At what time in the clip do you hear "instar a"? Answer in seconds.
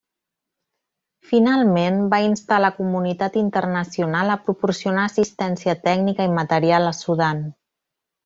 2.27-2.63